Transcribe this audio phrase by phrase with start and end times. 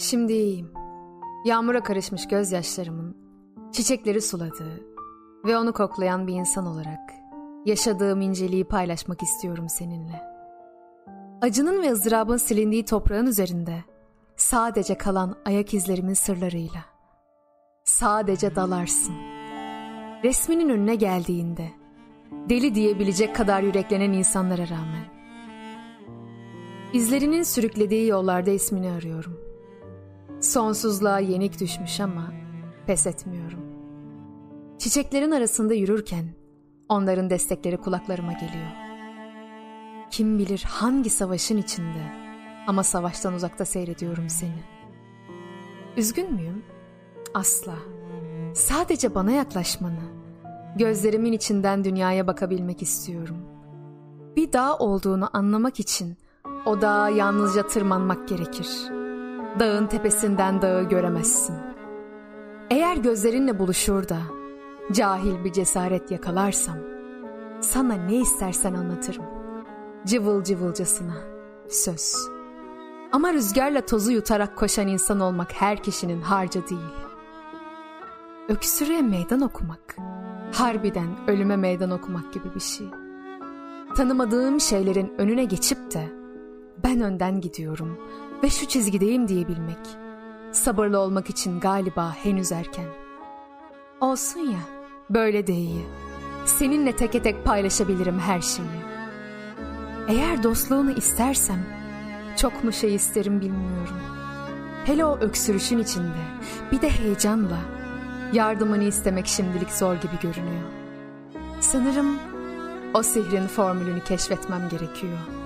[0.00, 0.72] Şimdi iyiyim.
[1.44, 3.16] Yağmura karışmış gözyaşlarımın
[3.72, 4.80] çiçekleri suladığı
[5.44, 7.12] ve onu koklayan bir insan olarak
[7.66, 10.22] yaşadığım inceliği paylaşmak istiyorum seninle.
[11.42, 13.84] Acının ve ızdırabın silindiği toprağın üzerinde
[14.36, 16.84] sadece kalan ayak izlerimin sırlarıyla.
[17.84, 19.14] Sadece dalarsın.
[20.24, 21.70] Resminin önüne geldiğinde
[22.48, 25.04] deli diyebilecek kadar yüreklenen insanlara rağmen.
[26.92, 29.49] İzlerinin sürüklediği yollarda ismini arıyorum.
[30.50, 32.32] Sonsuzluğa yenik düşmüş ama
[32.86, 33.60] pes etmiyorum.
[34.78, 36.24] Çiçeklerin arasında yürürken
[36.88, 38.70] onların destekleri kulaklarıma geliyor.
[40.10, 42.02] Kim bilir hangi savaşın içinde
[42.66, 44.62] ama savaştan uzakta seyrediyorum seni.
[45.96, 46.62] Üzgün müyüm?
[47.34, 47.74] Asla.
[48.54, 50.02] Sadece bana yaklaşmanı,
[50.76, 53.36] gözlerimin içinden dünyaya bakabilmek istiyorum.
[54.36, 56.16] Bir dağ olduğunu anlamak için
[56.66, 58.99] o dağa yalnızca tırmanmak gerekir.
[59.58, 61.56] Dağın tepesinden dağı göremezsin.
[62.70, 64.18] Eğer gözlerinle buluşur da
[64.92, 66.76] cahil bir cesaret yakalarsam
[67.60, 69.24] sana ne istersen anlatırım.
[70.06, 71.14] Cıvıl cıvılcasına
[71.68, 72.14] söz.
[73.12, 76.94] Ama rüzgarla tozu yutarak koşan insan olmak her kişinin harcı değil.
[78.48, 79.96] Öksürüğe meydan okumak,
[80.52, 82.86] harbiden ölüme meydan okumak gibi bir şey.
[83.96, 86.08] Tanımadığım şeylerin önüne geçip de
[86.84, 87.98] ben önden gidiyorum
[88.42, 89.78] ve şu çizgideyim diyebilmek.
[90.52, 92.86] Sabırlı olmak için galiba henüz erken.
[94.00, 94.60] Olsun ya,
[95.10, 95.86] böyle de iyi.
[96.46, 98.68] Seninle teke tek paylaşabilirim her şeyi.
[100.08, 101.66] Eğer dostluğunu istersem,
[102.36, 103.96] çok mu şey isterim bilmiyorum.
[104.84, 106.22] Hele o öksürüşün içinde,
[106.72, 107.58] bir de heyecanla,
[108.32, 110.68] yardımını istemek şimdilik zor gibi görünüyor.
[111.60, 112.18] Sanırım
[112.94, 115.40] o sihrin formülünü keşfetmem gerekiyor.''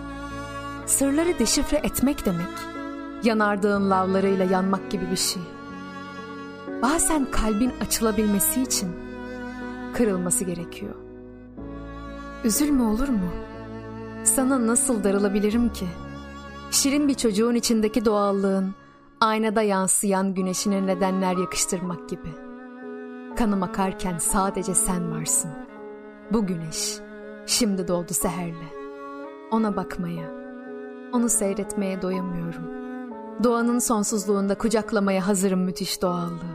[0.86, 2.46] Sırları deşifre etmek demek,
[3.24, 5.42] yanardağın lavlarıyla yanmak gibi bir şey.
[6.82, 8.88] Bazen kalbin açılabilmesi için
[9.94, 10.94] kırılması gerekiyor.
[12.44, 13.30] Üzülme olur mu?
[14.24, 15.86] Sana nasıl darılabilirim ki?
[16.70, 18.74] Şirin bir çocuğun içindeki doğallığın,
[19.20, 22.28] aynada yansıyan güneşine nedenler yakıştırmak gibi.
[23.36, 25.50] Kanım akarken sadece sen varsın.
[26.32, 26.98] Bu güneş
[27.46, 28.74] şimdi doğdu seherle.
[29.50, 30.30] Ona bakmaya,
[31.12, 32.83] onu seyretmeye doyamıyorum.
[33.42, 36.54] Doğanın sonsuzluğunda kucaklamaya hazırım müthiş doğallığı.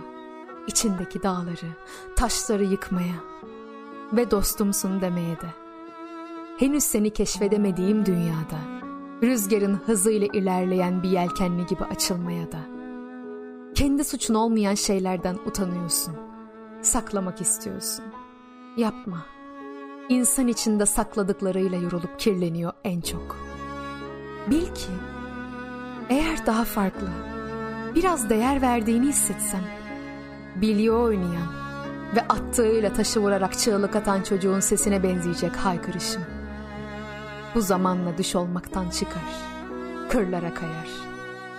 [0.67, 1.67] İçindeki dağları,
[2.15, 3.15] taşları yıkmaya
[4.13, 5.53] ve dostumsun demeye de.
[6.57, 8.59] Henüz seni keşfedemediğim dünyada,
[9.23, 12.59] rüzgarın hızıyla ilerleyen bir yelkenli gibi açılmaya da.
[13.75, 16.15] Kendi suçun olmayan şeylerden utanıyorsun.
[16.81, 18.05] Saklamak istiyorsun.
[18.77, 19.25] Yapma.
[20.09, 23.49] İnsan içinde sakladıklarıyla yorulup kirleniyor en çok.''
[24.49, 24.91] Bil ki
[26.09, 27.09] eğer daha farklı,
[27.95, 29.63] biraz değer verdiğini hissetsem,
[30.55, 31.47] biliyor oynayan
[32.15, 36.21] ve attığıyla taşı vurarak çığlık atan çocuğun sesine benzeyecek haykırışım.
[37.55, 39.33] Bu zamanla düş olmaktan çıkar,
[40.09, 40.87] kırlara kayar,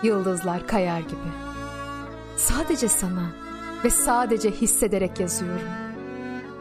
[0.02, 1.30] yıldızlar kayar gibi.
[2.36, 3.30] Sadece sana
[3.84, 5.68] ve sadece hissederek yazıyorum.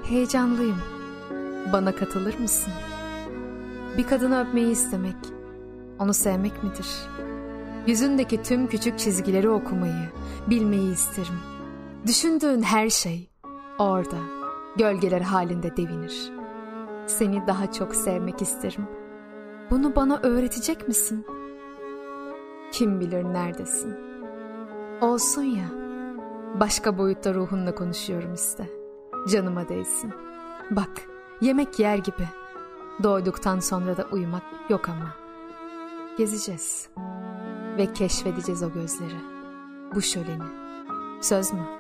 [0.04, 0.82] Heyecanlıyım.
[1.74, 2.74] Bana katılır mısın?
[3.98, 5.16] Bir kadını öpmeyi istemek,
[6.00, 6.88] onu sevmek midir?
[7.90, 10.10] Yüzündeki tüm küçük çizgileri okumayı,
[10.48, 11.40] bilmeyi isterim.
[12.08, 13.30] Düşündüğün her şey
[13.80, 14.18] orada,
[14.78, 16.32] gölgeler halinde devinir.
[17.08, 18.88] Seni daha çok sevmek isterim.
[19.72, 21.26] Bunu bana öğretecek misin?
[22.72, 23.96] Kim bilir neredesin?
[25.02, 25.66] Olsun ya,
[26.60, 28.70] başka boyutta ruhunla konuşuyorum işte.
[29.30, 30.14] Canıma değsin.
[30.72, 31.02] Bak,
[31.42, 32.28] yemek yer gibi.
[33.04, 35.30] Doyduktan sonra da uyumak yok ama.''
[36.18, 36.90] Gezeceğiz
[37.80, 39.16] ve keşfedeceğiz o gözleri,
[39.96, 40.44] bu şöleni.
[41.22, 41.79] Söz mü?